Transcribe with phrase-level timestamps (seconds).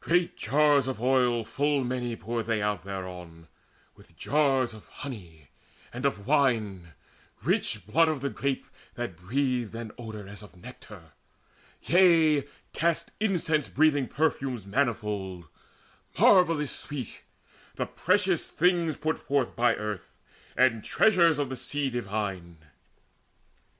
[0.00, 3.46] Great jars of oil Full many poured they out thereon,
[3.94, 5.48] with jars Of honey
[5.92, 6.94] and of wine,
[7.44, 11.12] rich blood of the grape That breathed an odour as of nectar,
[11.82, 15.46] yea, Cast incense breathing perfumes manifold
[16.18, 17.22] Marvellous sweet,
[17.76, 20.10] the precious things put forth By earth,
[20.56, 22.58] and treasures of the sea divine.